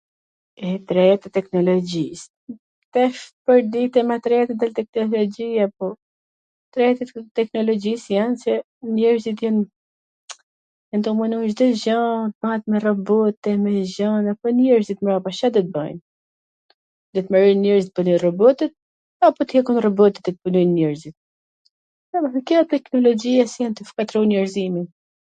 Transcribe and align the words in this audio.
E, 0.67 0.69
t 0.85 0.87
rejat 0.97 1.23
e 1.27 1.29
teknologjis, 1.37 2.21
tash, 2.95 3.21
po 3.43 3.51
i 3.59 3.65
dite 3.73 3.99
ma 4.11 4.15
t 4.23 4.29
rejat 4.31 4.49
e 4.53 4.57
teknologjia 4.77 5.65
po 5.81 5.87
t 6.69 6.73
rejat 6.79 6.99
e 7.19 7.21
teknologjjis 7.39 8.03
jan 8.15 8.31
se 8.43 8.51
njerzit 8.97 9.39
jan 9.45 9.57
tu 11.03 11.09
u 11.13 11.15
munu 11.19 11.37
Cdo 11.51 11.67
gja 11.81 11.99
t 12.31 12.33
bahet 12.45 12.63
me 12.71 12.77
robot 12.87 13.43
e 13.51 13.53
me 13.65 13.71
gjana, 13.93 14.31
po 14.39 14.47
njerzit 14.61 15.01
mbrapa 15.03 15.31
Ca 15.41 15.47
do 15.57 15.61
t 15.65 15.69
bajn, 15.75 15.97
tw 17.13 17.19
mbarojn 17.27 17.63
njerzit 17.65 17.89
t 17.91 17.95
punojn 17.99 18.21
robotat, 18.25 18.71
apo 19.27 19.39
t 19.47 19.51
ikun 19.59 19.83
robotwt 19.87 20.23
e 20.25 20.31
t 20.33 20.37
punojn 20.45 20.73
njerzit? 20.79 21.15
Dimethan 22.09 22.45
kjo 22.47 22.57
a 22.63 22.69
teknologjia 22.73 23.43
qw 23.57 23.83
shkatrron 23.91 24.29
njerzimin. 24.33 24.87